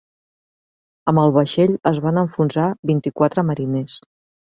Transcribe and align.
Amb 1.13 1.21
el 1.25 1.35
vaixell 1.37 1.77
es 1.91 2.01
van 2.07 2.19
enfonsar 2.25 2.69
vint-i-quatre 2.95 3.49
mariners. 3.55 4.05